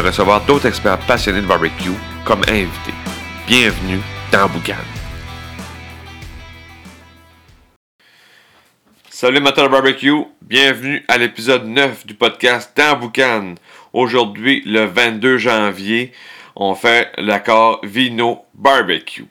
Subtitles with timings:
[0.00, 1.90] recevoir d'autres experts passionnés de barbecue
[2.24, 2.94] comme invités.
[3.46, 4.00] Bienvenue
[4.32, 4.74] dans Boucan.
[9.08, 13.54] Salut de barbecue, bienvenue à l'épisode 9 du podcast dans Boucan.
[13.92, 16.12] Aujourd'hui, le 22 janvier,
[16.56, 19.26] on fait l'accord Vino Barbecue.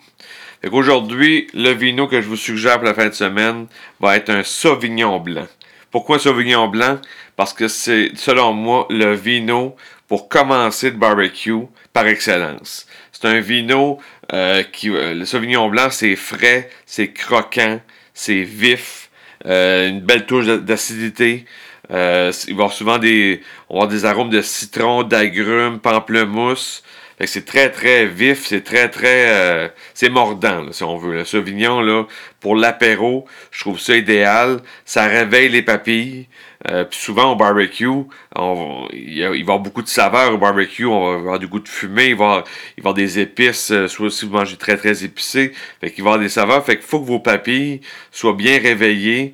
[0.71, 3.67] Aujourd'hui, le vino que je vous suggère pour la fin de semaine
[3.99, 5.47] va être un Sauvignon blanc.
[5.93, 6.97] Pourquoi Sauvignon blanc?
[7.35, 9.75] Parce que c'est, selon moi, le vino
[10.07, 12.87] pour commencer le barbecue par excellence.
[13.11, 13.99] C'est un vino
[14.33, 17.79] euh, qui, euh, le Sauvignon blanc, c'est frais, c'est croquant,
[18.15, 19.11] c'est vif,
[19.45, 21.45] euh, une belle touche d'acidité.
[21.91, 26.81] il va avoir souvent des, on va des arômes de citron, d'agrumes, pamplemousse
[27.25, 29.31] c'est très, très vif, c'est très, très...
[29.31, 31.13] Euh, c'est mordant, si on veut.
[31.13, 32.05] Le Sauvignon, là,
[32.39, 34.61] pour l'apéro, je trouve ça idéal.
[34.85, 36.27] Ça réveille les papilles.
[36.69, 40.85] Euh, puis souvent, au barbecue, il, va y avoir beaucoup de saveurs au barbecue.
[40.85, 42.43] On va avoir du goût de fumée, il va
[42.77, 45.53] y avoir, il des épices, euh, soit si vous mangez très, très épicé.
[45.81, 46.65] Fait qu'il va y avoir des saveurs.
[46.65, 49.33] Fait qu'il faut que vos papilles soient bien réveillées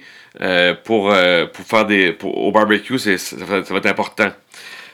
[0.85, 1.13] pour,
[1.53, 2.15] pour faire des...
[2.23, 4.31] au barbecue, ça va être important.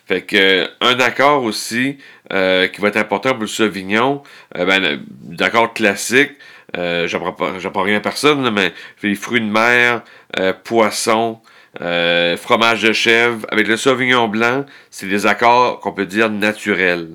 [0.08, 1.98] Fait que un accord aussi
[2.32, 4.22] euh, qui va être important pour le Sauvignon,
[4.56, 6.32] euh, ben, d'accord classique,
[6.78, 10.04] euh, j'apprends rien à personne, mais les fruits de mer,
[10.40, 11.40] euh, poisson,
[11.78, 17.10] fromage de chèvre, avec le Sauvignon blanc, c'est des accords qu'on peut dire naturels.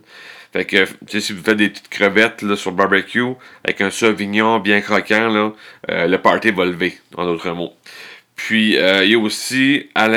[0.52, 4.58] Fait que, si vous faites des petites crevettes là, sur le barbecue, avec un Sauvignon
[4.58, 5.52] bien croquant, là,
[5.88, 7.72] le party va lever, en d'autres mots.
[8.36, 10.08] Puis, il y a aussi, à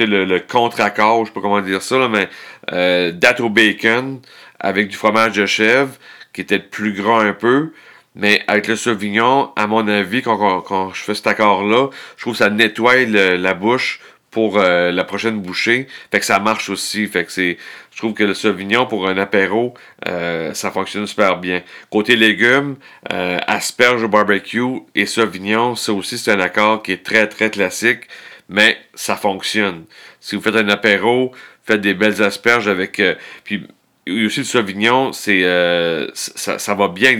[0.00, 2.28] le, contre-accord, je sais pas comment dire ça, mais
[2.72, 4.20] euh, bacon
[4.60, 5.92] avec du fromage de chèvre
[6.32, 7.72] qui était plus gras un peu.
[8.16, 12.38] Mais avec le Sauvignon, à mon avis, quand, je fais cet accord-là, je trouve que
[12.38, 14.00] ça nettoie la bouche
[14.34, 15.86] pour euh, la prochaine bouchée.
[16.10, 17.06] Fait que ça marche aussi.
[17.06, 17.56] Fait que c'est.
[17.92, 19.74] Je trouve que le Sauvignon pour un apéro,
[20.08, 21.62] euh, ça fonctionne super bien.
[21.88, 22.74] Côté légumes,
[23.12, 27.50] euh, asperge au barbecue et Sauvignon, ça aussi c'est un accord qui est très très
[27.50, 28.08] classique
[28.48, 29.84] mais ça fonctionne.
[30.20, 31.32] Si vous faites un apéro,
[31.64, 33.00] faites des belles asperges avec.
[33.00, 33.66] Euh, puis
[34.08, 37.16] aussi le sauvignon, c'est euh, ça, ça, va bien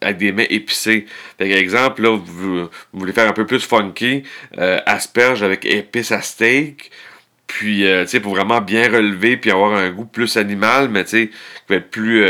[0.00, 1.06] avec des, mets épicés.
[1.38, 4.22] Par exemple, là, vous, voulez faire un peu plus funky,
[4.58, 6.90] euh, asperges avec épices à steak.
[7.46, 11.10] Puis, tu sais, pour vraiment bien relever puis avoir un goût plus animal, mais tu
[11.10, 11.34] sais, qui
[11.68, 12.24] va être plus,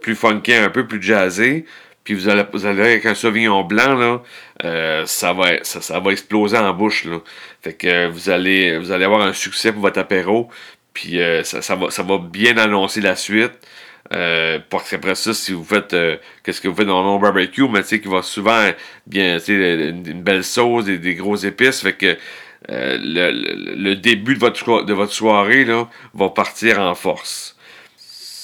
[0.00, 1.66] plus funky un peu, plus jazzé
[2.06, 4.22] puis vous allez, vous allez avec un Sauvignon blanc, là,
[4.64, 7.04] euh, ça, va, ça, va exploser en bouche.
[7.04, 7.18] Là.
[7.62, 10.48] Fait que vous allez, vous allez avoir un succès pour votre apéro,
[10.94, 13.52] puis euh, ça, va, ça va bien annoncer la suite.
[14.12, 15.96] Euh, parce qu'après ça, si vous faites
[16.44, 18.70] qu'est-ce que vous faites dans mon barbecue, mais tu sais, qui va souvent
[19.04, 22.16] bien, tu sais, une, belle sauce et des, grosses épices, fait que
[22.68, 27.55] le, le, début de votre, de votre soirée là, va partir en force.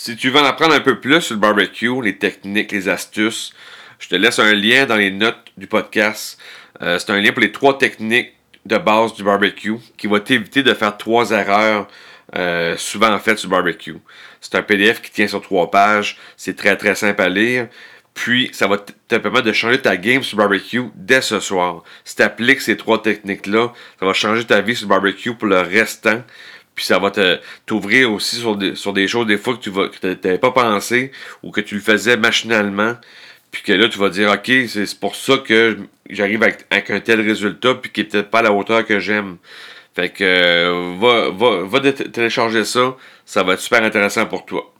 [0.04, 3.52] Si tu veux en apprendre un peu plus sur le barbecue, les techniques, les astuces,
[4.00, 6.40] je te laisse un lien dans les notes du podcast.
[6.80, 8.32] Euh, c'est un lien pour les trois techniques
[8.66, 11.86] de base du barbecue qui va t'éviter de faire trois erreurs
[12.34, 13.94] euh, souvent faites sur le barbecue.
[14.40, 16.18] C'est un PDF qui tient sur trois pages.
[16.36, 17.68] C'est très très simple à lire.
[18.12, 21.84] Puis, ça va te permettre de changer ta game sur le barbecue dès ce soir.
[22.04, 25.46] Si tu appliques ces trois techniques-là, ça va changer ta vie sur le barbecue pour
[25.46, 26.24] le restant.
[26.74, 27.12] Puis ça va
[27.66, 29.70] t'ouvrir aussi sur des, choses des fois que tu
[30.06, 31.12] n'avais pas pensé
[31.42, 32.96] ou que tu le faisais machinalement.
[33.50, 35.78] Puis que là, tu vas dire, OK, c'est pour ça que
[36.08, 39.36] j'arrive avec, un tel résultat, puis qui n'est peut-être pas à la hauteur que j'aime.
[39.94, 42.96] Fait que euh, va, va, va télécharger ça,
[43.26, 44.72] ça va être super intéressant pour toi.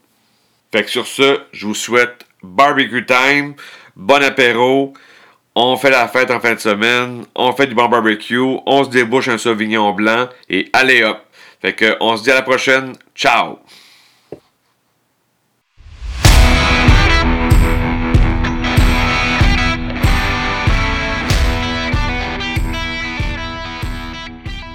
[0.71, 3.53] Fait que sur ce, je vous souhaite barbecue time,
[3.95, 4.93] bon apéro,
[5.53, 8.89] on fait la fête en fin de semaine, on fait du bon barbecue, on se
[8.89, 11.19] débouche un sauvignon blanc et allez hop!
[11.63, 12.91] Fait que on se dit à la prochaine.
[13.15, 13.59] Ciao!